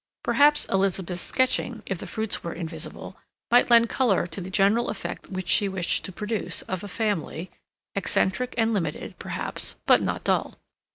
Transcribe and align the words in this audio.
Perhaps 0.23 0.65
Elizabeth's 0.65 1.21
sketching, 1.21 1.83
if 1.85 1.99
the 1.99 2.07
fruits 2.07 2.43
were 2.43 2.53
invisible, 2.53 3.17
might 3.51 3.69
lend 3.69 3.87
color 3.87 4.25
to 4.25 4.41
the 4.41 4.49
general 4.49 4.89
effect 4.89 5.29
which 5.29 5.47
she 5.47 5.69
wished 5.69 6.03
to 6.05 6.11
produce 6.11 6.63
of 6.63 6.83
a 6.83 6.87
family, 6.87 7.51
eccentric 7.93 8.55
and 8.57 8.73
limited, 8.73 9.13
perhaps, 9.19 9.75
but 9.85 10.01
not 10.01 10.23
dull. 10.23 10.55